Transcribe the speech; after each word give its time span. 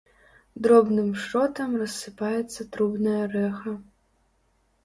Дробным 0.65 1.11
шротам 1.25 1.71
рассыпаецца 1.81 2.61
трубнае 2.77 3.21
рэха. 3.35 3.73